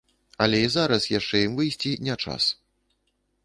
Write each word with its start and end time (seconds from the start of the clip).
Але 0.45 0.61
і 0.67 0.71
зараз 0.75 1.05
яшчэ 1.17 1.43
ім 1.49 1.53
выйсці 1.61 1.91
не 2.07 2.15
час. 2.25 2.51